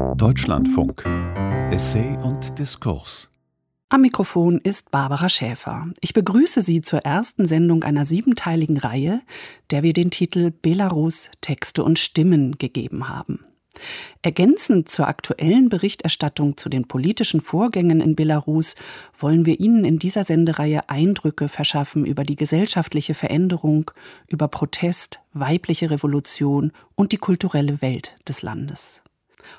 [0.00, 1.04] Deutschlandfunk
[1.70, 3.30] Essay und Diskurs
[3.92, 5.88] am Mikrofon ist Barbara Schäfer.
[6.00, 9.20] Ich begrüße Sie zur ersten Sendung einer siebenteiligen Reihe,
[9.70, 13.44] der wir den Titel Belarus Texte und Stimmen gegeben haben.
[14.22, 18.76] Ergänzend zur aktuellen Berichterstattung zu den politischen Vorgängen in Belarus
[19.18, 23.90] wollen wir Ihnen in dieser Sendereihe Eindrücke verschaffen über die gesellschaftliche Veränderung,
[24.28, 29.02] über Protest, weibliche Revolution und die kulturelle Welt des Landes.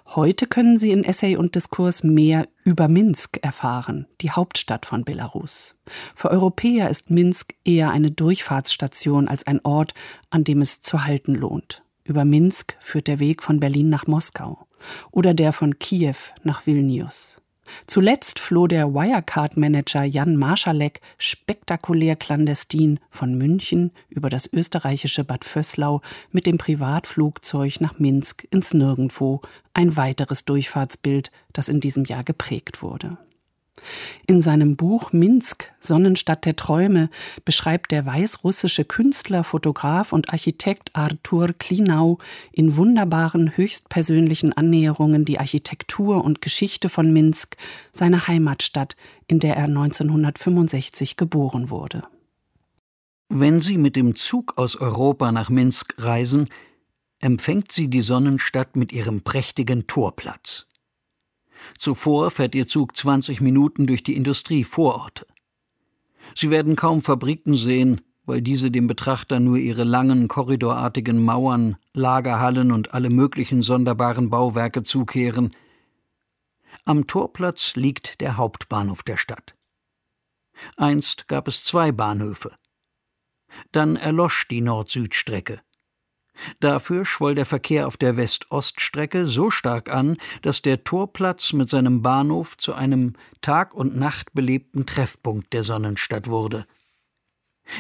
[0.08, 5.80] Heute können Sie in Essay und Diskurs mehr über Minsk erfahren, die Hauptstadt von Belarus.
[6.16, 9.94] Für Europäer ist Minsk eher eine Durchfahrtsstation als ein Ort,
[10.30, 11.84] an dem es zu halten lohnt.
[12.04, 14.68] Über Minsk führt der Weg von Berlin nach Moskau
[15.12, 17.41] oder der von Kiew nach Vilnius.
[17.88, 26.02] Zuletzt floh der Wirecard-Manager Jan Marschalek spektakulär clandestin von München über das österreichische Bad Vöslau
[26.32, 29.42] mit dem Privatflugzeug nach Minsk ins Nirgendwo,
[29.74, 33.18] ein weiteres Durchfahrtsbild, das in diesem Jahr geprägt wurde.
[34.28, 37.10] In seinem Buch Minsk, Sonnenstadt der Träume,
[37.46, 42.18] beschreibt der weißrussische Künstler, Fotograf und Architekt Artur Klinau
[42.52, 47.58] in wunderbaren, höchstpersönlichen Annäherungen die Architektur und Geschichte von Minsk,
[47.92, 48.96] seine Heimatstadt,
[49.28, 52.04] in der er 1965 geboren wurde.
[53.30, 56.50] Wenn Sie mit dem Zug aus Europa nach Minsk reisen,
[57.22, 60.68] empfängt Sie die Sonnenstadt mit ihrem prächtigen Torplatz.
[61.82, 65.26] Zuvor fährt Ihr Zug 20 Minuten durch die Industrievororte.
[66.36, 72.72] Sie werden kaum Fabriken sehen, weil diese dem Betrachter nur ihre langen, korridorartigen Mauern, Lagerhallen
[72.72, 75.56] und alle möglichen sonderbaren Bauwerke zukehren.
[76.86, 79.56] Am Torplatz liegt der Hauptbahnhof der Stadt.
[80.78, 82.52] Einst gab es zwei Bahnhöfe.
[83.72, 85.62] Dann erlosch die Nord-Süd-Strecke.
[86.60, 92.02] Dafür schwoll der Verkehr auf der West-Ost-Strecke so stark an, dass der Torplatz mit seinem
[92.02, 96.66] Bahnhof zu einem Tag und Nacht belebten Treffpunkt der Sonnenstadt wurde.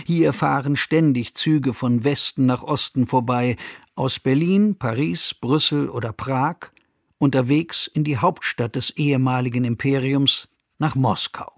[0.06, 3.58] Hier fahren ständig Züge von Westen nach Osten vorbei,
[3.96, 6.72] aus Berlin, Paris, Brüssel oder Prag,
[7.18, 10.48] unterwegs in die Hauptstadt des ehemaligen Imperiums,
[10.80, 11.52] nach Moskau.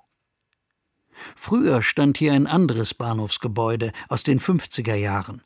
[1.36, 5.42] Früher stand hier ein anderes Bahnhofsgebäude aus den 50er Jahren.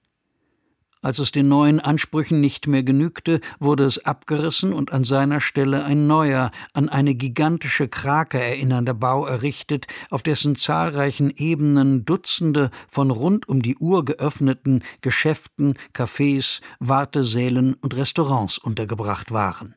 [1.07, 5.85] Als es den neuen Ansprüchen nicht mehr genügte, wurde es abgerissen und an seiner Stelle
[5.85, 13.09] ein neuer, an eine gigantische Krake erinnernder Bau errichtet, auf dessen zahlreichen Ebenen Dutzende von
[13.09, 19.75] rund um die Uhr geöffneten Geschäften, Cafés, Wartesälen und Restaurants untergebracht waren.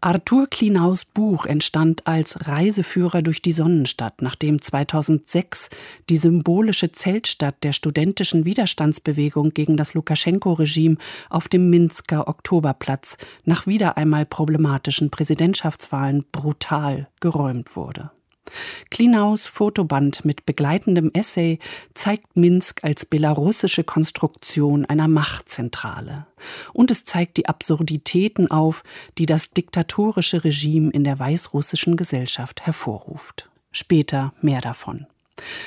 [0.00, 5.70] Arthur Klinaus Buch entstand als Reiseführer durch die Sonnenstadt, nachdem 2006
[6.08, 10.98] die symbolische Zeltstadt der studentischen Widerstandsbewegung gegen das Lukaschenko-Regime
[11.30, 18.12] auf dem Minsker Oktoberplatz nach wieder einmal problematischen Präsidentschaftswahlen brutal geräumt wurde.
[18.90, 21.58] Klinaus Fotoband mit begleitendem Essay
[21.94, 26.26] zeigt Minsk als belarussische Konstruktion einer Machtzentrale.
[26.72, 28.82] Und es zeigt die Absurditäten auf,
[29.18, 33.50] die das diktatorische Regime in der weißrussischen Gesellschaft hervorruft.
[33.70, 35.06] Später mehr davon.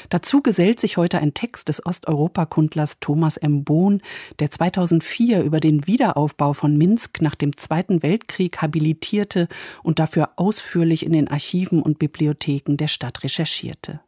[0.10, 3.64] Dazu gesellt sich heute ein Text des Osteuropakundlers Thomas M.
[3.64, 4.02] Bohn,
[4.40, 9.48] der 2004 über den Wiederaufbau von Minsk nach dem Zweiten Weltkrieg habilitierte
[9.84, 14.02] und dafür ausführlich in den Archiven und Bibliotheken der Stadt recherchierte.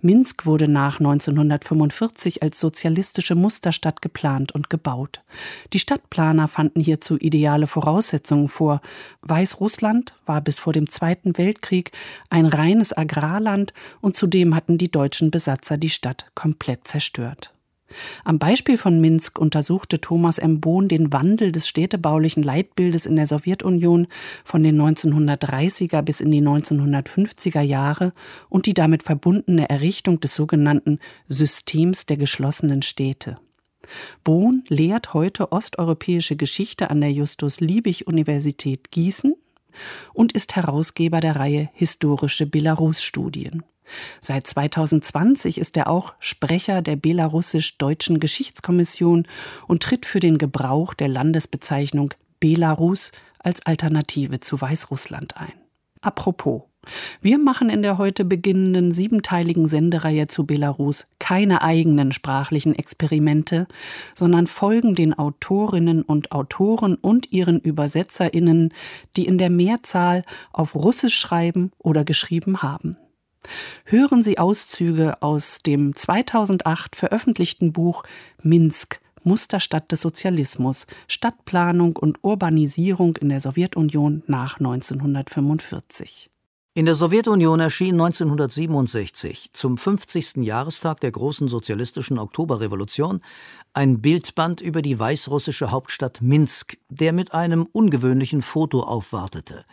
[0.00, 5.22] Minsk wurde nach 1945 als sozialistische Musterstadt geplant und gebaut.
[5.72, 8.80] Die Stadtplaner fanden hierzu ideale Voraussetzungen vor.
[9.22, 11.92] Weißrussland war bis vor dem Zweiten Weltkrieg
[12.28, 17.53] ein reines Agrarland und zudem hatten die deutschen Besatzer die Stadt komplett zerstört.
[18.24, 20.60] Am Beispiel von Minsk untersuchte Thomas M.
[20.60, 24.06] Bohn den Wandel des städtebaulichen Leitbildes in der Sowjetunion
[24.44, 28.12] von den 1930er bis in die 1950er Jahre
[28.48, 33.38] und die damit verbundene Errichtung des sogenannten Systems der geschlossenen Städte.
[34.22, 39.34] Bohn lehrt heute osteuropäische Geschichte an der Justus-Liebig-Universität Gießen
[40.12, 43.62] und ist Herausgeber der Reihe Historische Belarus-Studien.
[44.20, 49.26] Seit 2020 ist er auch Sprecher der belarussisch-deutschen Geschichtskommission
[49.66, 55.52] und tritt für den Gebrauch der Landesbezeichnung Belarus als Alternative zu Weißrussland ein.
[56.00, 56.62] Apropos.
[57.22, 63.66] Wir machen in der heute beginnenden siebenteiligen Sendereihe zu Belarus keine eigenen sprachlichen Experimente,
[64.14, 68.74] sondern folgen den Autorinnen und Autoren und ihren Übersetzerinnen,
[69.16, 72.98] die in der Mehrzahl auf Russisch schreiben oder geschrieben haben.
[73.84, 78.02] Hören Sie Auszüge aus dem 2008 veröffentlichten Buch
[78.42, 86.30] Minsk, Musterstadt des Sozialismus, Stadtplanung und Urbanisierung in der Sowjetunion nach 1945.
[86.76, 90.38] In der Sowjetunion erschien 1967 zum 50.
[90.38, 93.20] Jahrestag der großen sozialistischen Oktoberrevolution
[93.74, 99.64] ein Bildband über die weißrussische Hauptstadt Minsk, der mit einem ungewöhnlichen Foto aufwartete.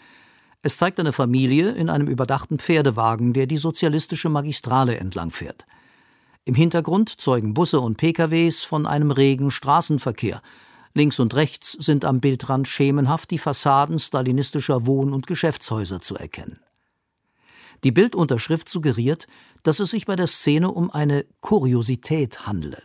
[0.63, 5.65] Es zeigt eine Familie in einem überdachten Pferdewagen, der die sozialistische Magistrale entlangfährt.
[6.45, 10.41] Im Hintergrund zeugen Busse und PKWs von einem regen Straßenverkehr.
[10.93, 16.59] Links und rechts sind am Bildrand schemenhaft die Fassaden stalinistischer Wohn- und Geschäftshäuser zu erkennen.
[17.83, 19.27] Die Bildunterschrift suggeriert,
[19.63, 22.83] dass es sich bei der Szene um eine Kuriosität handle.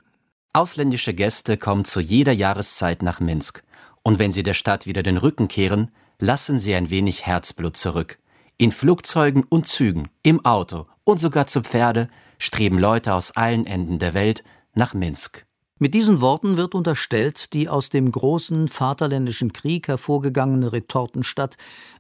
[0.55, 3.63] Ausländische Gäste kommen zu jeder Jahreszeit nach Minsk.
[4.03, 8.19] Und wenn sie der Stadt wieder den Rücken kehren, lassen sie ein wenig Herzblut zurück.
[8.59, 12.09] In Flugzeugen und Zügen, im Auto und sogar zu Pferde
[12.39, 15.47] streben Leute aus allen Enden der Welt nach Minsk.
[15.79, 21.57] Mit diesen Worten wird unterstellt, die aus dem großen Vaterländischen Krieg hervorgegangene Retortenstadt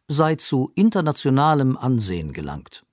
[0.08, 2.84] sei zu internationalem Ansehen gelangt.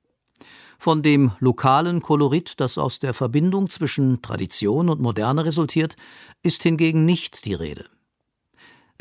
[0.77, 5.95] Von dem lokalen Kolorit, das aus der Verbindung zwischen Tradition und Moderne resultiert,
[6.41, 7.85] ist hingegen nicht die Rede.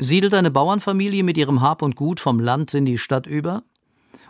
[0.03, 3.63] Siedelt eine Bauernfamilie mit ihrem Hab und Gut vom Land in die Stadt über?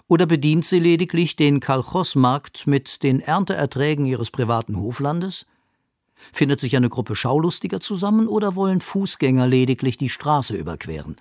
[0.07, 5.47] Oder bedient sie lediglich den Kalchosmarkt mit den Ernteerträgen ihres privaten Hoflandes?
[6.31, 11.15] Findet sich eine Gruppe Schaulustiger zusammen oder wollen Fußgänger lediglich die Straße überqueren?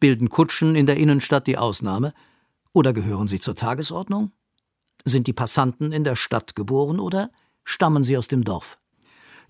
[0.00, 2.14] Bilden Kutschen in der Innenstadt die Ausnahme?
[2.72, 4.32] Oder gehören sie zur Tagesordnung?
[5.04, 7.30] Sind die Passanten in der Stadt geboren oder
[7.62, 8.78] stammen sie aus dem Dorf?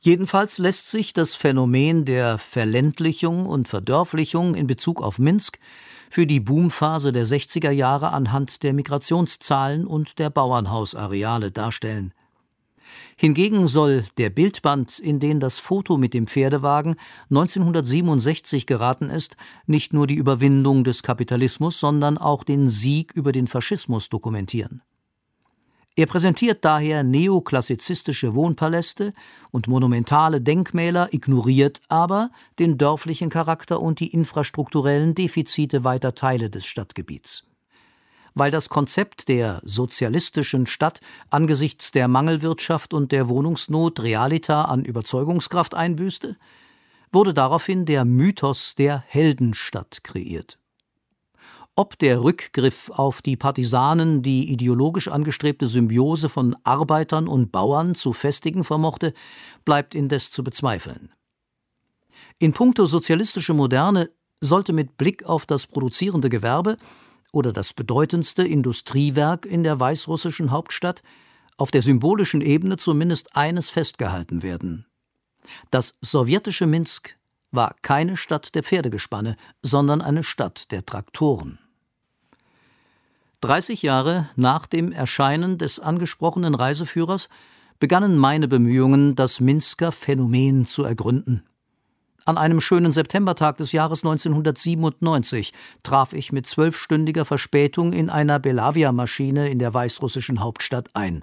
[0.06, 5.58] Jedenfalls lässt sich das Phänomen der Verländlichung und Verdörflichung in Bezug auf Minsk
[6.10, 12.14] für die Boomphase der 60er Jahre anhand der Migrationszahlen und der Bauernhausareale darstellen.
[13.16, 16.94] Hingegen soll der Bildband, in den das Foto mit dem Pferdewagen
[17.30, 19.36] 1967 geraten ist,
[19.66, 24.82] nicht nur die Überwindung des Kapitalismus, sondern auch den Sieg über den Faschismus dokumentieren.
[25.98, 29.14] Er präsentiert daher neoklassizistische Wohnpaläste
[29.50, 36.66] und monumentale Denkmäler, ignoriert aber den dörflichen Charakter und die infrastrukturellen Defizite weiter Teile des
[36.66, 37.44] Stadtgebiets.
[38.34, 41.00] Weil das Konzept der sozialistischen Stadt
[41.30, 46.36] angesichts der Mangelwirtschaft und der Wohnungsnot realita an Überzeugungskraft einbüßte,
[47.10, 50.58] wurde daraufhin der Mythos der Heldenstadt kreiert.
[51.78, 58.14] Ob der Rückgriff auf die Partisanen die ideologisch angestrebte Symbiose von Arbeitern und Bauern zu
[58.14, 59.12] festigen vermochte,
[59.66, 61.10] bleibt indes zu bezweifeln.
[62.38, 66.78] In puncto sozialistische Moderne sollte mit Blick auf das produzierende Gewerbe
[67.30, 71.02] oder das bedeutendste Industriewerk in der weißrussischen Hauptstadt
[71.58, 74.86] auf der symbolischen Ebene zumindest eines festgehalten werden.
[75.70, 77.18] Das sowjetische Minsk
[77.50, 81.58] war keine Stadt der Pferdegespanne, sondern eine Stadt der Traktoren.
[83.42, 87.28] 30 Jahre nach dem Erscheinen des angesprochenen Reiseführers
[87.78, 91.44] begannen meine Bemühungen, das Minsker Phänomen zu ergründen.
[92.24, 95.52] An einem schönen Septembertag des Jahres 1997
[95.84, 101.22] traf ich mit zwölfstündiger Verspätung in einer Belavia-Maschine in der weißrussischen Hauptstadt ein.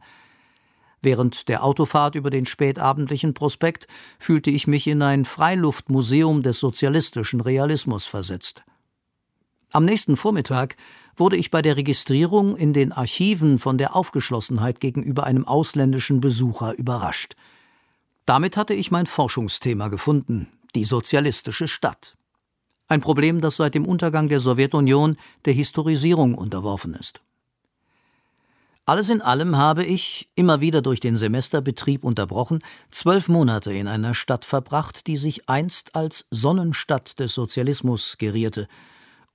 [1.02, 3.88] Während der Autofahrt über den spätabendlichen Prospekt
[4.18, 8.64] fühlte ich mich in ein Freiluftmuseum des sozialistischen Realismus versetzt.
[9.74, 10.78] Am nächsten Vormittag
[11.18, 16.78] wurde ich bei der Registrierung in den Archiven von der Aufgeschlossenheit gegenüber einem ausländischen Besucher
[16.78, 17.36] überrascht.
[18.28, 22.16] Damit hatte ich mein Forschungsthema gefunden, die sozialistische Stadt.
[22.88, 27.22] Ein Problem, das seit dem Untergang der Sowjetunion der Historisierung unterworfen ist.
[28.86, 32.60] Alles in allem habe ich, immer wieder durch den Semesterbetrieb unterbrochen,
[32.92, 38.68] zwölf Monate in einer Stadt verbracht, die sich einst als Sonnenstadt des Sozialismus gerierte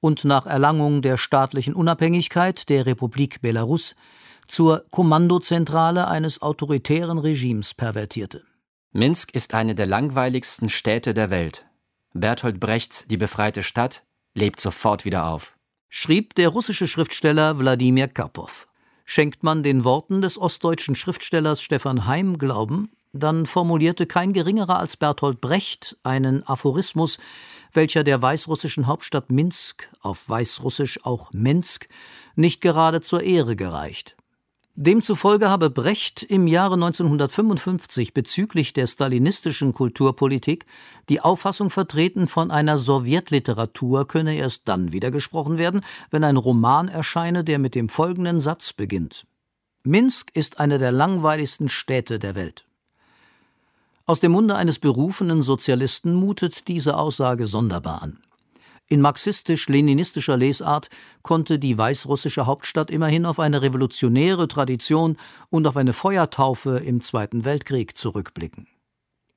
[0.01, 3.95] und nach Erlangung der staatlichen Unabhängigkeit der Republik Belarus
[4.47, 8.45] zur Kommandozentrale eines autoritären Regimes pervertierte.
[8.93, 11.67] Minsk ist eine der langweiligsten Städte der Welt.
[12.15, 15.55] Bertolt Brechts Die befreite Stadt lebt sofort wieder auf.
[15.89, 18.67] Schrieb der russische Schriftsteller Wladimir Karpow.
[19.05, 24.97] Schenkt man den Worten des ostdeutschen Schriftstellers Stefan Heim Glauben, dann formulierte kein geringerer als
[24.97, 27.19] Bertolt Brecht einen Aphorismus,
[27.73, 31.89] welcher der weißrussischen Hauptstadt Minsk, auf Weißrussisch auch Mensk,
[32.37, 34.17] nicht gerade zur Ehre gereicht.
[34.81, 40.67] Demzufolge habe Brecht im Jahre 1955 bezüglich der stalinistischen Kulturpolitik
[41.09, 45.81] die Auffassung vertreten, von einer Sowjetliteratur könne erst dann wieder gesprochen werden,
[46.13, 49.27] wenn ein Roman erscheine, der mit dem folgenden Satz beginnt.
[49.83, 52.68] Minsk ist eine der langweiligsten Städte der Welt.
[54.09, 58.19] Aus dem Munde eines berufenen Sozialisten mutet diese Aussage sonderbar an.
[58.87, 60.89] In marxistisch-leninistischer Lesart
[61.21, 65.19] konnte die weißrussische Hauptstadt immerhin auf eine revolutionäre Tradition
[65.51, 68.67] und auf eine Feuertaufe im Zweiten Weltkrieg zurückblicken.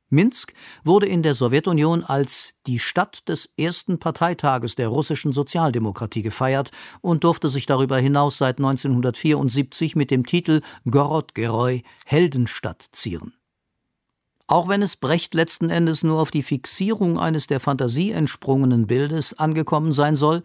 [0.07, 0.53] Minsk
[0.85, 7.25] wurde in der Sowjetunion als die Stadt des ersten Parteitages der russischen Sozialdemokratie gefeiert und
[7.25, 13.33] durfte sich darüber hinaus seit 1974 mit dem Titel Gorod Geroi Heldenstadt zieren.
[14.51, 19.33] Auch wenn es Brecht letzten Endes nur auf die Fixierung eines der Fantasie entsprungenen Bildes
[19.33, 20.43] angekommen sein soll,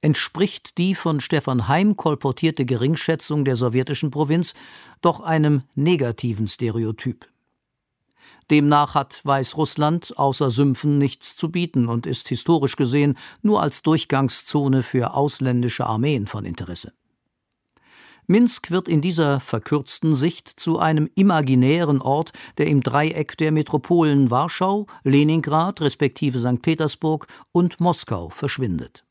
[0.00, 4.54] entspricht die von Stefan Heim kolportierte Geringschätzung der sowjetischen Provinz
[5.02, 7.26] doch einem negativen Stereotyp.
[8.50, 14.82] Demnach hat Weißrussland außer Sümpfen nichts zu bieten und ist historisch gesehen nur als Durchgangszone
[14.82, 16.94] für ausländische Armeen von Interesse.
[18.26, 24.30] Minsk wird in dieser verkürzten Sicht zu einem imaginären Ort, der im Dreieck der Metropolen
[24.30, 26.62] Warschau, Leningrad respektive St.
[26.62, 29.04] Petersburg und Moskau verschwindet.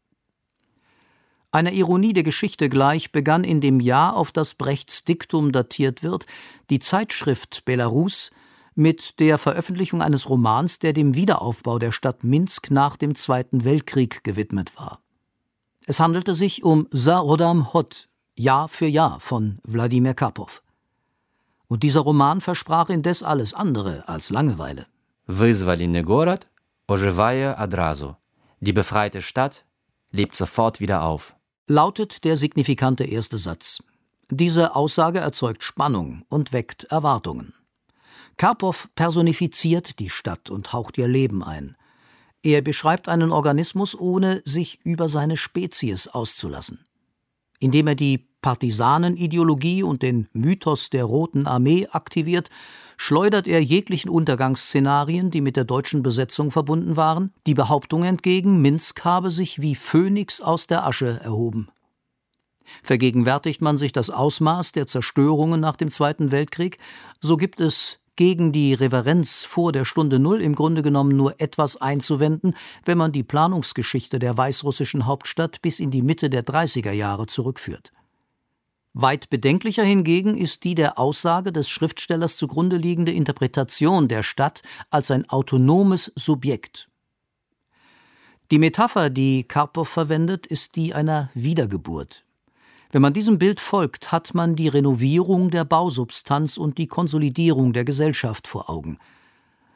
[1.51, 6.25] Einer Ironie der Geschichte gleich begann in dem Jahr, auf das Brechts Diktum datiert wird,
[6.71, 8.31] die Zeitschrift Belarus
[8.73, 14.23] mit der Veröffentlichung eines Romans, der dem Wiederaufbau der Stadt Minsk nach dem Zweiten Weltkrieg
[14.23, 15.03] gewidmet war.
[15.85, 20.62] Es handelte sich um Sarodam Hot, Jahr für Jahr von Wladimir Karpow.
[21.66, 24.86] Und dieser Roman versprach indes alles andere als Langeweile.
[25.26, 26.46] Вызволенный город,
[26.86, 28.16] оживая одразу.
[28.60, 29.64] Die befreite Stadt
[30.12, 31.34] lebt sofort wieder auf.
[31.66, 33.82] Lautet der signifikante erste Satz.
[34.30, 37.54] Diese Aussage erzeugt Spannung und weckt Erwartungen.
[38.36, 41.76] Karpow personifiziert die Stadt und haucht ihr Leben ein.
[42.42, 46.84] Er beschreibt einen Organismus, ohne sich über seine Spezies auszulassen
[47.63, 52.49] indem er die Partisanenideologie und den Mythos der Roten Armee aktiviert,
[52.97, 59.05] schleudert er jeglichen Untergangsszenarien, die mit der deutschen Besetzung verbunden waren, die Behauptung entgegen, Minsk
[59.05, 61.69] habe sich wie Phönix aus der Asche erhoben.
[62.83, 66.79] Vergegenwärtigt man sich das Ausmaß der Zerstörungen nach dem Zweiten Weltkrieg,
[67.21, 71.77] so gibt es gegen die Reverenz vor der Stunde Null im Grunde genommen nur etwas
[71.77, 72.55] einzuwenden,
[72.85, 77.91] wenn man die Planungsgeschichte der weißrussischen Hauptstadt bis in die Mitte der 30er Jahre zurückführt.
[78.93, 85.09] Weit bedenklicher hingegen ist die der Aussage des Schriftstellers zugrunde liegende Interpretation der Stadt als
[85.09, 86.89] ein autonomes Subjekt.
[88.51, 92.23] Die Metapher, die Karpow verwendet, ist die einer Wiedergeburt.
[92.93, 97.85] Wenn man diesem Bild folgt, hat man die Renovierung der Bausubstanz und die Konsolidierung der
[97.85, 98.99] Gesellschaft vor Augen.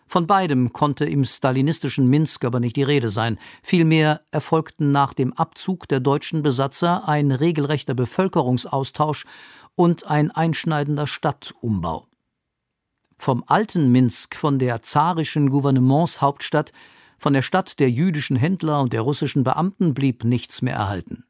[0.06, 3.40] Von beidem konnte im stalinistischen Minsk aber nicht die Rede sein.
[3.64, 9.26] Vielmehr erfolgten nach dem Abzug der deutschen Besatzer ein regelrechter Bevölkerungsaustausch
[9.74, 12.06] und ein einschneidender Stadtumbau.
[13.18, 16.72] Vom alten Minsk, von der zarischen Gouvernementshauptstadt,
[17.18, 21.27] von der Stadt der jüdischen Händler und der russischen Beamten blieb nichts mehr erhalten.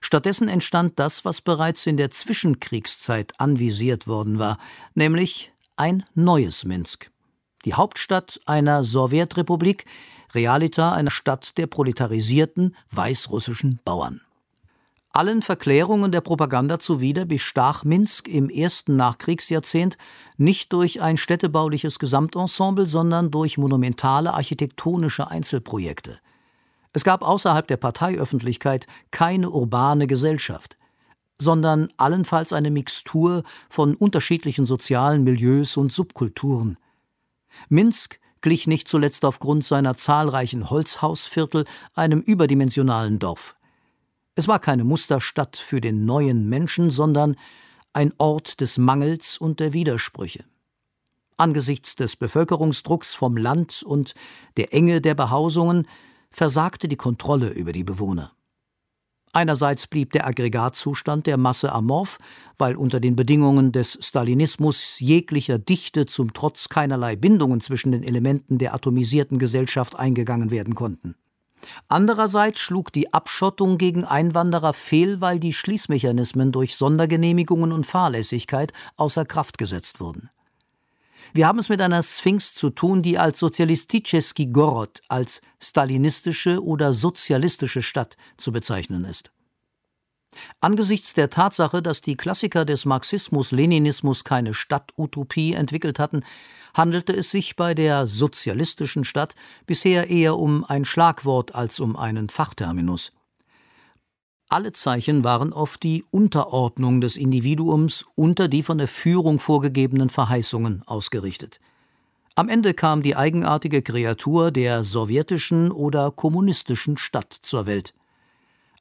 [0.00, 4.58] Stattdessen entstand das, was bereits in der Zwischenkriegszeit anvisiert worden war,
[4.94, 7.10] nämlich ein neues Minsk.
[7.64, 9.86] Die Hauptstadt einer Sowjetrepublik,
[10.34, 14.20] Realita einer Stadt der proletarisierten weißrussischen Bauern.
[15.16, 19.96] Allen Verklärungen der Propaganda zuwider bestach Minsk im ersten Nachkriegsjahrzehnt
[20.36, 26.18] nicht durch ein städtebauliches Gesamtensemble, sondern durch monumentale architektonische Einzelprojekte.
[26.94, 30.78] Es gab außerhalb der Parteiöffentlichkeit keine urbane Gesellschaft,
[31.40, 36.78] sondern allenfalls eine Mixtur von unterschiedlichen sozialen Milieus und Subkulturen.
[37.68, 43.56] Minsk glich nicht zuletzt aufgrund seiner zahlreichen Holzhausviertel einem überdimensionalen Dorf.
[44.36, 47.36] Es war keine Musterstadt für den neuen Menschen, sondern
[47.92, 50.44] ein Ort des Mangels und der Widersprüche.
[51.38, 54.14] Angesichts des Bevölkerungsdrucks vom Land und
[54.56, 55.88] der Enge der Behausungen
[56.34, 58.32] versagte die Kontrolle über die Bewohner.
[59.32, 62.18] Einerseits blieb der Aggregatzustand der Masse amorph,
[62.56, 68.58] weil unter den Bedingungen des Stalinismus jeglicher Dichte zum Trotz keinerlei Bindungen zwischen den Elementen
[68.58, 71.16] der atomisierten Gesellschaft eingegangen werden konnten.
[71.88, 79.24] Andererseits schlug die Abschottung gegen Einwanderer fehl, weil die Schließmechanismen durch Sondergenehmigungen und Fahrlässigkeit außer
[79.24, 80.30] Kraft gesetzt wurden.
[81.32, 86.94] Wir haben es mit einer Sphinx zu tun, die als sozialistischeski Gorod, als stalinistische oder
[86.94, 89.30] sozialistische Stadt zu bezeichnen ist.
[90.60, 96.24] Angesichts der Tatsache, dass die Klassiker des Marxismus-Leninismus keine Stadtutopie entwickelt hatten,
[96.74, 99.34] handelte es sich bei der sozialistischen Stadt
[99.66, 103.12] bisher eher um ein Schlagwort als um einen Fachterminus.
[104.48, 110.82] Alle Zeichen waren auf die Unterordnung des Individuums unter die von der Führung vorgegebenen Verheißungen
[110.86, 111.60] ausgerichtet.
[112.36, 117.94] Am Ende kam die eigenartige Kreatur der sowjetischen oder kommunistischen Stadt zur Welt.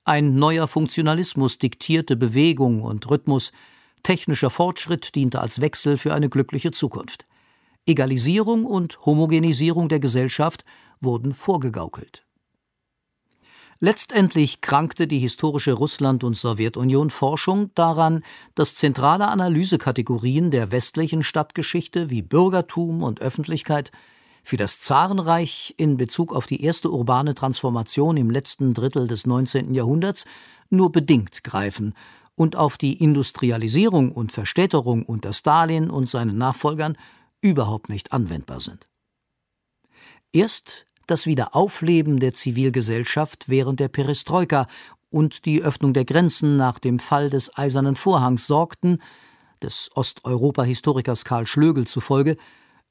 [0.05, 3.51] Ein neuer Funktionalismus diktierte Bewegung und Rhythmus,
[4.01, 7.25] technischer Fortschritt diente als Wechsel für eine glückliche Zukunft.
[7.86, 10.65] Egalisierung und Homogenisierung der Gesellschaft
[11.00, 12.25] wurden vorgegaukelt.
[13.85, 18.23] Letztendlich krankte die historische Russland- und Sowjetunion-Forschung daran,
[18.55, 23.91] dass zentrale Analysekategorien der westlichen Stadtgeschichte wie Bürgertum und Öffentlichkeit
[24.41, 29.73] für das Zarenreich in Bezug auf die erste urbane Transformation im letzten Drittel des 19.
[29.73, 30.23] Jahrhunderts
[30.69, 31.93] nur bedingt greifen
[32.35, 36.97] und auf die Industrialisierung und Verstädterung unter Stalin und seinen Nachfolgern
[37.41, 38.87] überhaupt nicht anwendbar sind.
[40.31, 44.67] Erst das Wiederaufleben der Zivilgesellschaft während der Perestroika
[45.10, 49.00] und die Öffnung der Grenzen nach dem Fall des Eisernen Vorhangs sorgten,
[49.62, 52.38] des Osteuropa-Historikers Karl Schlögel zufolge,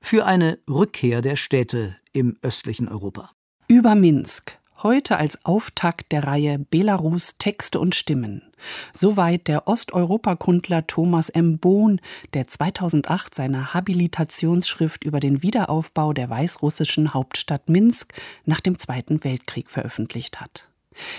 [0.00, 3.30] für eine Rückkehr der Städte im östlichen Europa.
[3.68, 8.51] Über Minsk heute als Auftakt der Reihe Belarus Texte und Stimmen.
[8.92, 11.58] Soweit der Osteuropakundler Thomas M.
[11.58, 12.00] Bohn,
[12.34, 18.12] der 2008 seine Habilitationsschrift über den Wiederaufbau der weißrussischen Hauptstadt Minsk
[18.44, 20.68] nach dem Zweiten Weltkrieg veröffentlicht hat.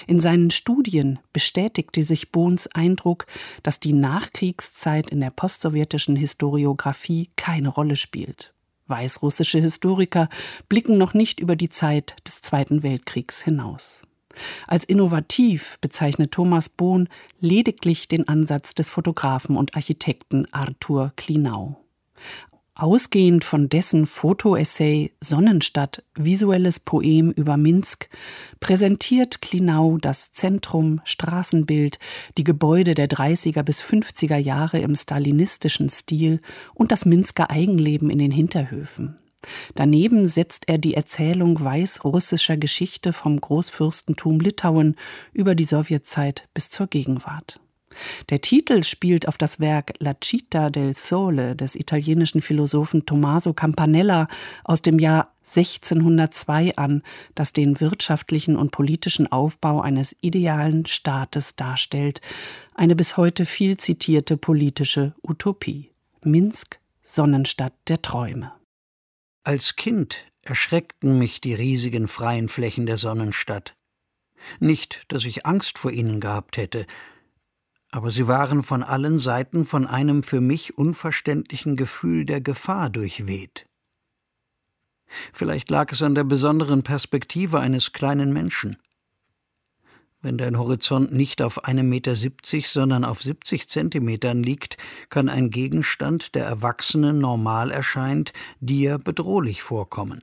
[0.07, 3.25] In seinen Studien bestätigte sich Bohns Eindruck,
[3.63, 8.53] dass die Nachkriegszeit in der postsowjetischen Historiographie keine Rolle spielt.
[8.87, 10.29] Weißrussische Historiker
[10.69, 14.03] blicken noch nicht über die Zeit des Zweiten Weltkriegs hinaus.
[14.67, 17.09] Als innovativ bezeichnet Thomas Bohn
[17.39, 21.83] lediglich den Ansatz des Fotografen und Architekten Arthur Klinau.
[22.75, 28.09] Ausgehend von dessen Fotoessay Sonnenstadt, visuelles Poem über Minsk,
[28.59, 31.99] präsentiert Klinau das Zentrum, Straßenbild,
[32.39, 36.41] die Gebäude der 30er bis 50er Jahre im stalinistischen Stil
[36.73, 39.19] und das Minsker Eigenleben in den Hinterhöfen.
[39.75, 44.95] Daneben setzt er die Erzählung weißrussischer Geschichte vom Großfürstentum Litauen
[45.33, 47.59] über die Sowjetzeit bis zur Gegenwart.
[48.29, 54.27] Der Titel spielt auf das Werk La Città del Sole des italienischen Philosophen Tommaso Campanella
[54.63, 57.03] aus dem Jahr 1602 an,
[57.35, 62.21] das den wirtschaftlichen und politischen Aufbau eines idealen Staates darstellt,
[62.73, 65.91] eine bis heute viel zitierte politische Utopie.
[66.23, 68.53] Minsk, Sonnenstadt der Träume.
[69.45, 73.75] Als Kind erschreckten mich die riesigen freien Flächen der Sonnenstadt.
[74.59, 76.85] Nicht, dass ich Angst vor ihnen gehabt hätte,
[77.91, 83.67] aber sie waren von allen Seiten von einem für mich unverständlichen Gefühl der Gefahr durchweht.
[85.33, 88.77] Vielleicht lag es an der besonderen Perspektive eines kleinen Menschen.
[90.23, 94.77] Wenn dein Horizont nicht auf einem Meter, siebzig, sondern auf siebzig Zentimetern liegt,
[95.09, 98.31] kann ein Gegenstand, der Erwachsenen normal erscheint,
[98.61, 100.21] dir bedrohlich vorkommen.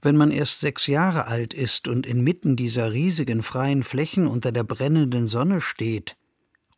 [0.00, 4.64] Wenn man erst sechs Jahre alt ist und inmitten dieser riesigen freien Flächen unter der
[4.64, 6.16] brennenden Sonne steht,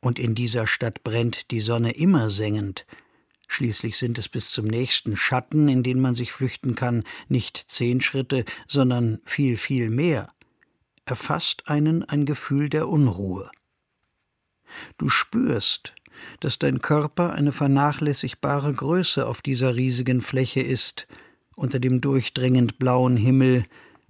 [0.00, 2.84] und in dieser Stadt brennt die Sonne immer sengend.
[3.46, 8.00] Schließlich sind es bis zum nächsten Schatten, in den man sich flüchten kann, nicht zehn
[8.00, 10.34] Schritte, sondern viel, viel mehr.
[11.06, 13.50] Erfasst einen ein Gefühl der Unruhe.
[14.96, 15.94] Du spürst,
[16.40, 21.06] dass dein Körper eine vernachlässigbare Größe auf dieser riesigen Fläche ist,
[21.56, 23.64] unter dem durchdringend blauen Himmel,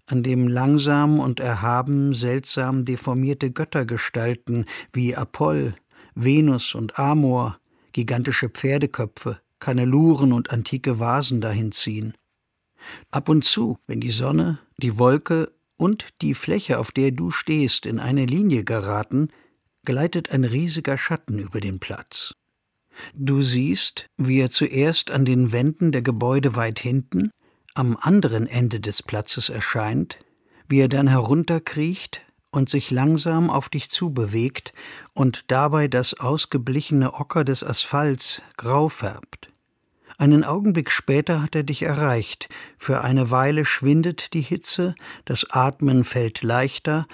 [0.06, 5.74] an dem langsam und erhaben seltsam deformierte Göttergestalten wie Apoll,
[6.14, 7.58] Venus und Amor,
[7.92, 12.14] gigantische Pferdeköpfe, Kaneluren und antike Vasen dahin ziehen.
[13.10, 17.86] Ab und zu, wenn die Sonne, die Wolke und die Fläche, auf der du stehst,
[17.86, 19.28] in eine Linie geraten,
[19.84, 22.34] gleitet ein riesiger Schatten über den Platz.
[23.12, 27.30] Du siehst, wie er zuerst an den Wänden der Gebäude weit hinten,
[27.74, 30.18] am anderen Ende des Platzes erscheint,
[30.68, 32.22] wie er dann herunterkriecht,
[32.54, 34.72] und sich langsam auf dich zubewegt
[35.12, 39.50] und dabei das ausgeblichene Ocker des Asphalts grau färbt.
[40.16, 42.48] Einen Augenblick später hat er dich erreicht,
[42.78, 47.06] für eine Weile schwindet die Hitze, das Atmen fällt leichter,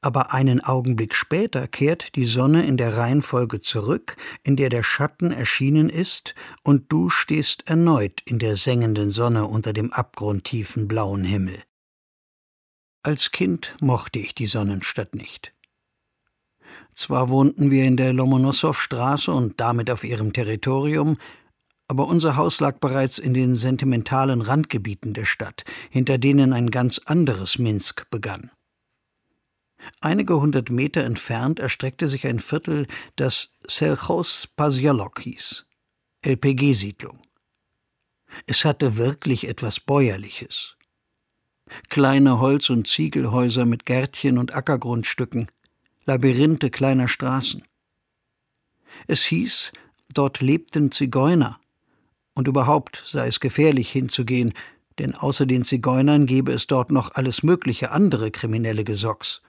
[0.00, 5.32] aber einen Augenblick später kehrt die Sonne in der Reihenfolge zurück, in der der Schatten
[5.32, 11.62] erschienen ist, und du stehst erneut in der sengenden Sonne unter dem abgrundtiefen blauen Himmel.
[13.02, 15.52] Als Kind mochte ich die Sonnenstadt nicht.
[16.94, 21.18] Zwar wohnten wir in der Lomonossow-Straße und damit auf ihrem Territorium,
[21.88, 26.98] aber unser Haus lag bereits in den sentimentalen Randgebieten der Stadt, hinter denen ein ganz
[27.04, 28.50] anderes Minsk begann.
[30.00, 35.64] Einige hundert Meter entfernt erstreckte sich ein Viertel, das Selchos Pasialok hieß,
[36.22, 37.20] LPG-Siedlung.
[38.46, 40.76] Es hatte wirklich etwas Bäuerliches.
[41.88, 45.50] Kleine Holz- und Ziegelhäuser mit Gärtchen und Ackergrundstücken,
[46.04, 47.64] Labyrinthe kleiner Straßen.
[49.06, 49.72] Es hieß,
[50.12, 51.60] dort lebten Zigeuner,
[52.36, 54.52] und überhaupt sei es gefährlich hinzugehen,
[55.00, 59.42] denn außer den Zigeunern gebe es dort noch alles mögliche andere kriminelle Gesocks.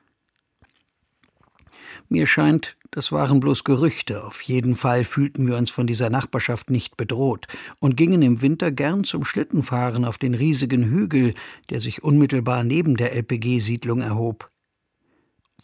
[2.10, 6.70] Mir scheint, das waren bloß Gerüchte, auf jeden Fall fühlten wir uns von dieser Nachbarschaft
[6.70, 7.48] nicht bedroht
[7.80, 11.34] und gingen im Winter gern zum Schlittenfahren auf den riesigen Hügel,
[11.70, 14.50] der sich unmittelbar neben der LPG-Siedlung erhob.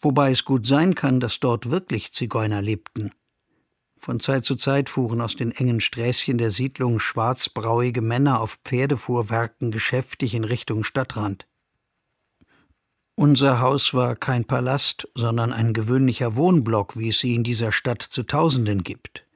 [0.02, 3.12] Wobei es gut sein kann, dass dort wirklich Zigeuner lebten.
[4.04, 9.70] Von Zeit zu Zeit fuhren aus den engen Sträßchen der Siedlung schwarzbrauige Männer auf Pferdefuhrwerken
[9.70, 11.48] geschäftig in Richtung Stadtrand.
[13.14, 18.02] Unser Haus war kein Palast, sondern ein gewöhnlicher Wohnblock, wie es sie in dieser Stadt
[18.02, 19.26] zu Tausenden gibt.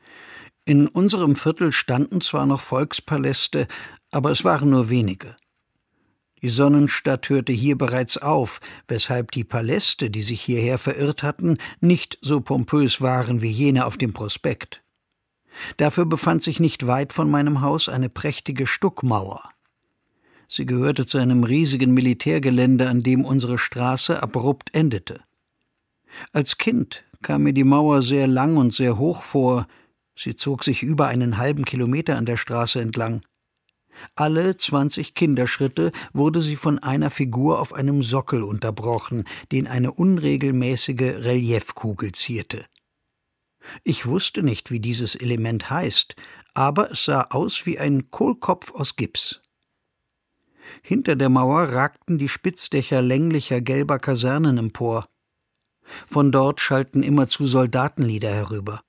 [0.67, 3.69] In unserem Viertel standen zwar noch Volkspaläste,
[4.11, 5.35] aber es waren nur wenige.
[6.43, 12.19] Die Sonnenstadt hörte hier bereits auf, weshalb die Paläste, die sich hierher verirrt hatten, nicht
[12.21, 14.83] so pompös waren wie jene auf dem Prospekt.
[15.77, 19.43] Dafür befand sich nicht weit von meinem Haus eine prächtige Stuckmauer.
[20.47, 25.21] Sie gehörte zu einem riesigen Militärgelände, an dem unsere Straße abrupt endete.
[26.33, 29.67] Als Kind kam mir die Mauer sehr lang und sehr hoch vor,
[30.15, 33.21] sie zog sich über einen halben Kilometer an der Straße entlang.
[34.15, 41.25] Alle zwanzig Kinderschritte wurde sie von einer Figur auf einem Sockel unterbrochen, den eine unregelmäßige
[41.25, 42.65] Reliefkugel zierte.
[43.85, 46.17] Ich wusste nicht, wie dieses Element heißt,
[46.55, 49.41] aber es sah aus wie ein Kohlkopf aus Gips.
[50.83, 55.09] Hinter der Mauer ragten die Spitzdächer länglicher gelber Kasernen empor.
[56.07, 58.83] Von dort schallten immerzu Soldatenlieder herüber.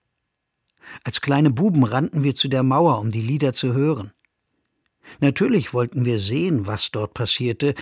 [1.04, 4.12] Als kleine Buben rannten wir zu der Mauer, um die Lieder zu hören.
[5.20, 7.76] Natürlich wollten wir sehen, was dort passierte,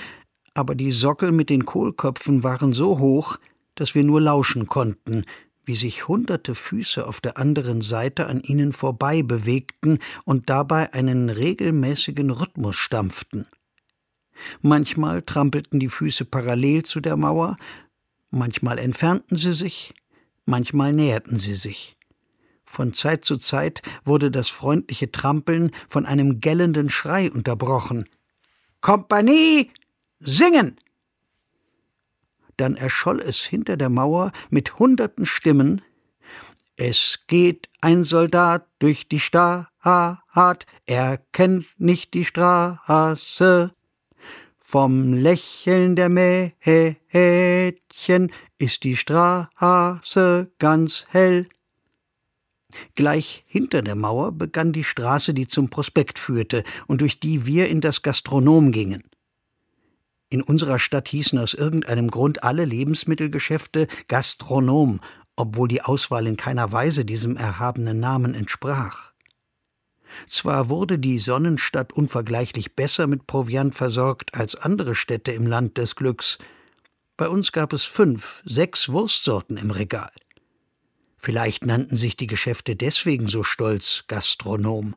[0.53, 3.37] aber die Sockel mit den Kohlköpfen waren so hoch,
[3.75, 5.23] dass wir nur lauschen konnten,
[5.65, 11.29] wie sich hunderte Füße auf der anderen Seite an ihnen vorbei bewegten und dabei einen
[11.29, 13.47] regelmäßigen Rhythmus stampften.
[14.61, 17.57] Manchmal trampelten die Füße parallel zu der Mauer,
[18.29, 19.93] manchmal entfernten sie sich,
[20.45, 21.96] manchmal näherten sie sich.
[22.69, 28.07] Von Zeit zu Zeit wurde das freundliche Trampeln von einem gellenden Schrei unterbrochen.
[28.81, 29.71] Kompanie!
[30.19, 30.77] Singen!
[32.57, 35.81] Dann erscholl es hinter der Mauer mit hunderten Stimmen
[36.75, 39.69] Es geht ein Soldat durch die Stadt,
[40.85, 43.71] er kennt nicht die Straße.
[44.57, 46.97] Vom Lächeln der Mädchen
[48.57, 51.47] ist die Straße ganz hell.
[52.95, 57.67] Gleich hinter der Mauer begann die Straße, die zum Prospekt führte und durch die wir
[57.67, 59.03] in das Gastronom gingen.
[60.29, 64.99] In unserer Stadt hießen aus irgendeinem Grund alle Lebensmittelgeschäfte Gastronom,
[65.37, 69.11] obwohl die Auswahl in keiner Weise diesem erhabenen Namen entsprach.
[70.27, 75.95] Zwar wurde die Sonnenstadt unvergleichlich besser mit Proviant versorgt als andere Städte im Land des
[75.95, 76.39] Glücks.
[77.15, 80.11] Bei uns gab es fünf, sechs Wurstsorten im Regal.
[81.17, 84.95] Vielleicht nannten sich die Geschäfte deswegen so stolz Gastronom.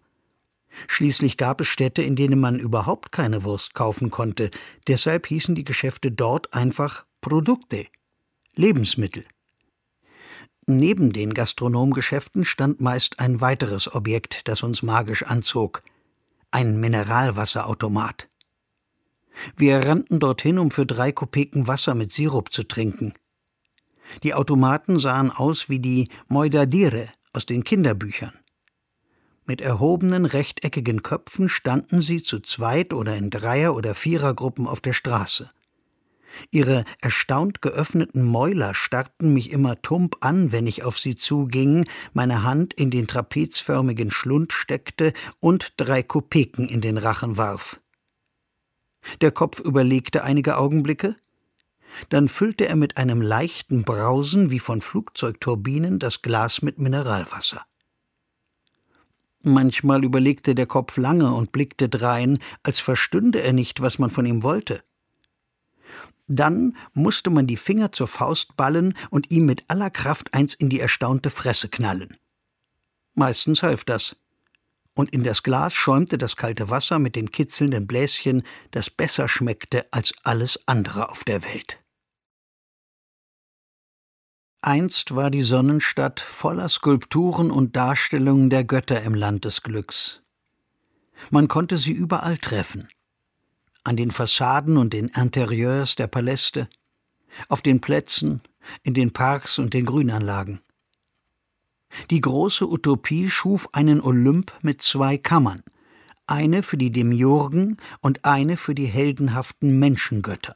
[0.87, 4.51] Schließlich gab es Städte, in denen man überhaupt keine Wurst kaufen konnte,
[4.87, 7.87] deshalb hießen die Geschäfte dort einfach Produkte,
[8.55, 9.25] Lebensmittel.
[10.67, 15.83] Neben den Gastronomgeschäften stand meist ein weiteres Objekt, das uns magisch anzog
[16.51, 18.29] ein Mineralwasserautomat.
[19.57, 23.15] Wir rannten dorthin, um für drei Kopeken Wasser mit Sirup zu trinken.
[24.23, 28.33] Die Automaten sahen aus wie die Moidadire aus den Kinderbüchern.
[29.47, 34.93] Mit erhobenen rechteckigen Köpfen standen sie zu zweit oder in Dreier- oder Vierergruppen auf der
[34.93, 35.51] Straße.
[36.51, 42.45] Ihre erstaunt geöffneten Mäuler starrten mich immer tump an, wenn ich auf sie zuging, meine
[42.45, 47.81] Hand in den trapezförmigen Schlund steckte und drei Kopeken in den Rachen warf.
[49.21, 51.17] Der Kopf überlegte einige Augenblicke,
[52.09, 57.65] dann füllte er mit einem leichten Brausen wie von Flugzeugturbinen das Glas mit Mineralwasser.
[59.43, 64.27] Manchmal überlegte der Kopf lange und blickte drein, als verstünde er nicht, was man von
[64.27, 64.83] ihm wollte.
[66.27, 70.69] Dann musste man die Finger zur Faust ballen und ihm mit aller Kraft eins in
[70.69, 72.17] die erstaunte Fresse knallen.
[73.15, 74.15] Meistens half das.
[74.95, 79.87] Und in das Glas schäumte das kalte Wasser mit den kitzelnden Bläschen, das besser schmeckte
[79.91, 81.80] als alles andere auf der Welt.
[84.63, 90.21] Einst war die Sonnenstadt voller Skulpturen und Darstellungen der Götter im Land des Glücks.
[91.31, 92.89] Man konnte sie überall treffen.
[93.85, 96.69] An den Fassaden und den Interieurs der Paläste,
[97.49, 98.43] auf den Plätzen,
[98.83, 100.61] in den Parks und den Grünanlagen.
[102.11, 105.63] Die große Utopie schuf einen Olymp mit zwei Kammern,
[106.27, 110.55] eine für die Demiurgen und eine für die heldenhaften Menschengötter.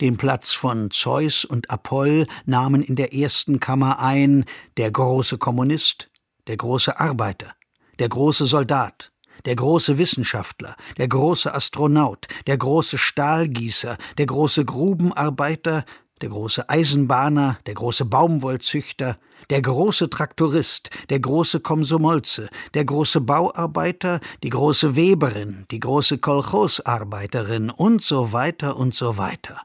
[0.00, 4.44] Den Platz von Zeus und Apoll nahmen in der ersten Kammer ein
[4.76, 6.10] der große Kommunist,
[6.46, 7.54] der große Arbeiter,
[7.98, 9.12] der große Soldat,
[9.44, 15.84] der große Wissenschaftler, der große Astronaut, der große Stahlgießer, der große Grubenarbeiter,
[16.20, 24.20] der große Eisenbahner, der große Baumwollzüchter, der große Traktorist, der große Komsomolze, der große Bauarbeiter,
[24.42, 29.62] die große Weberin, die große Kolchosarbeiterin und so weiter und so weiter.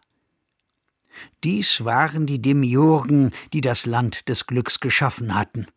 [1.43, 5.67] Dies waren die Demiurgen, die das Land des Glücks geschaffen hatten.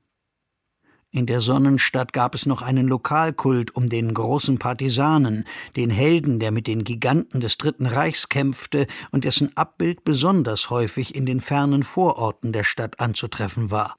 [1.11, 6.51] In der Sonnenstadt gab es noch einen Lokalkult um den großen Partisanen, den Helden, der
[6.51, 11.83] mit den Giganten des Dritten Reichs kämpfte und dessen Abbild besonders häufig in den fernen
[11.83, 13.97] Vororten der Stadt anzutreffen war.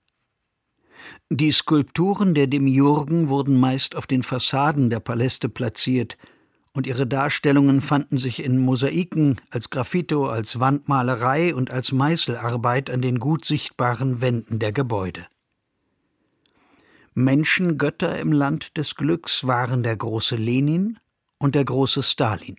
[1.31, 6.15] Die Skulpturen der Demiurgen wurden meist auf den Fassaden der Paläste platziert,
[6.73, 13.01] und ihre Darstellungen fanden sich in Mosaiken, als Graffito, als Wandmalerei und als Meißelarbeit an
[13.01, 15.27] den gut sichtbaren Wänden der Gebäude.
[17.15, 20.99] Menschengötter im Land des Glücks waren der große Lenin
[21.37, 22.57] und der große Stalin.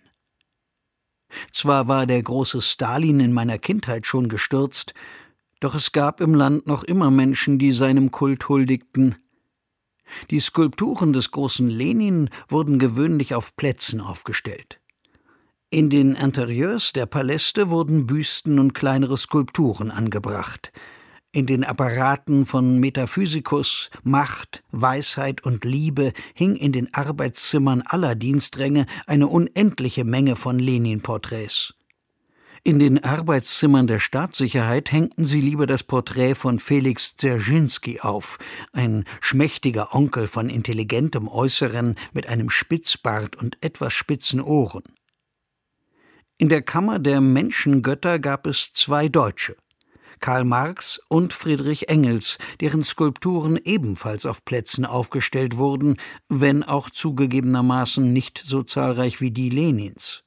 [1.51, 4.93] Zwar war der große Stalin in meiner Kindheit schon gestürzt,
[5.61, 9.15] doch es gab im Land noch immer Menschen, die seinem Kult huldigten.
[10.29, 14.79] Die Skulpturen des großen Lenin wurden gewöhnlich auf Plätzen aufgestellt.
[15.69, 20.71] In den Interieurs der Paläste wurden Büsten und kleinere Skulpturen angebracht–
[21.33, 28.85] in den Apparaten von Metaphysikus, Macht, Weisheit und Liebe hing in den Arbeitszimmern aller Dienstränge
[29.07, 31.73] eine unendliche Menge von Lenin-Porträts.
[32.63, 38.37] In den Arbeitszimmern der Staatssicherheit hängten sie lieber das Porträt von Felix Dzerzhinsky auf,
[38.71, 44.83] ein schmächtiger Onkel von intelligentem Äußeren mit einem Spitzbart und etwas spitzen Ohren.
[46.37, 49.55] In der Kammer der Menschengötter gab es zwei Deutsche,
[50.19, 55.97] Karl Marx und Friedrich Engels, deren Skulpturen ebenfalls auf Plätzen aufgestellt wurden,
[56.29, 60.23] wenn auch zugegebenermaßen nicht so zahlreich wie die Lenins.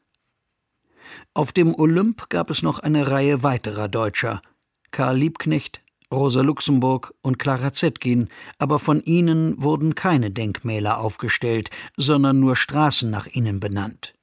[1.35, 4.42] Auf dem Olymp gab es noch eine Reihe weiterer Deutscher
[4.90, 5.81] Karl Liebknecht,
[6.12, 13.11] Rosa Luxemburg und Clara Zetkin, aber von ihnen wurden keine Denkmäler aufgestellt, sondern nur Straßen
[13.11, 14.14] nach ihnen benannt.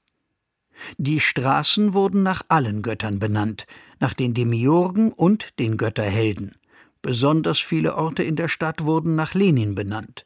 [0.97, 3.67] Die Straßen wurden nach allen Göttern benannt,
[3.99, 6.53] nach den Demiurgen und den Götterhelden.
[7.01, 10.25] Besonders viele Orte in der Stadt wurden nach Lenin benannt.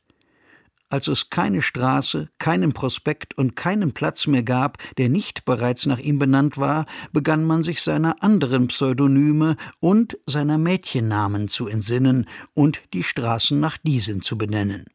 [0.96, 6.00] Als es keine Straße, keinen Prospekt und keinen Platz mehr gab, der nicht bereits nach
[6.00, 12.82] ihm benannt war, begann man sich seiner anderen Pseudonyme und seiner Mädchennamen zu entsinnen und
[12.94, 14.86] die Straßen nach diesen zu benennen.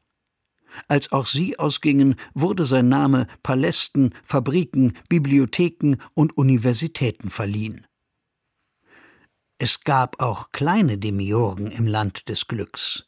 [0.89, 7.87] Als auch sie ausgingen, wurde sein Name Palästen, Fabriken, Bibliotheken und Universitäten verliehen.
[9.59, 13.05] Es gab auch kleine Demiurgen im Land des Glücks.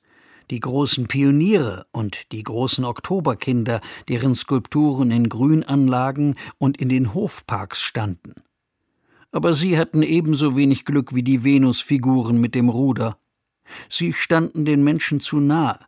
[0.53, 7.81] Die großen Pioniere und die großen Oktoberkinder, deren Skulpturen in Grünanlagen und in den Hofparks
[7.81, 8.35] standen.
[9.31, 13.17] Aber sie hatten ebenso wenig Glück wie die Venusfiguren mit dem Ruder.
[13.89, 15.79] Sie standen den Menschen zu nahe.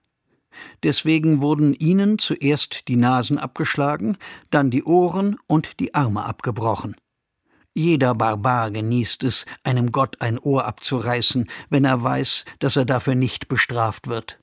[0.82, 4.16] Deswegen wurden ihnen zuerst die Nasen abgeschlagen,
[4.48, 6.96] dann die Ohren und die Arme abgebrochen.
[7.74, 13.14] Jeder Barbar genießt es, einem Gott ein Ohr abzureißen, wenn er weiß, dass er dafür
[13.14, 14.38] nicht bestraft wird.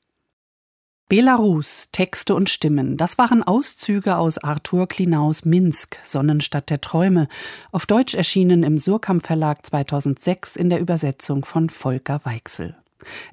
[1.12, 7.28] Belarus, Texte und Stimmen, das waren Auszüge aus Arthur Klinaus Minsk, Sonnenstadt der Träume,
[7.74, 12.78] auf Deutsch erschienen im Surkamp Verlag 2006 in der Übersetzung von Volker Weichsel.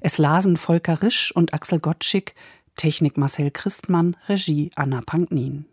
[0.01, 2.35] Es lasen Volker Risch und Axel Gottschick,
[2.75, 5.63] Technik Marcel Christmann, Regie Anna Panknin.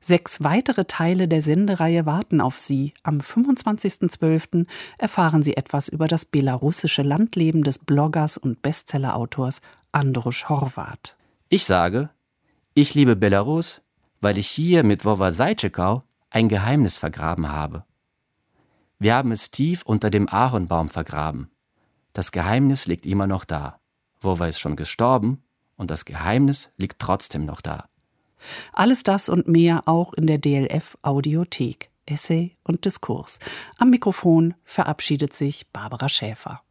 [0.00, 2.94] Sechs weitere Teile der Sendereihe warten auf Sie.
[3.02, 4.66] Am 25.12.
[4.96, 11.16] erfahren Sie etwas über das belarussische Landleben des Bloggers und Bestsellerautors Andrusch Horvath.
[11.54, 12.08] Ich sage,
[12.72, 13.82] ich liebe Belarus,
[14.22, 17.84] weil ich hier mit Wowa Seitschekau ein Geheimnis vergraben habe.
[18.98, 21.50] Wir haben es tief unter dem Ahornbaum vergraben.
[22.14, 23.80] Das Geheimnis liegt immer noch da.
[24.22, 25.44] Wowa ist schon gestorben
[25.76, 27.90] und das Geheimnis liegt trotzdem noch da.
[28.72, 31.90] Alles das und mehr auch in der DLF Audiothek.
[32.06, 33.40] Essay und Diskurs.
[33.76, 36.62] Am Mikrofon verabschiedet sich Barbara Schäfer.